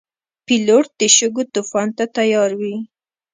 [0.45, 2.75] پیلوټ د شګو طوفان ته تیار وي.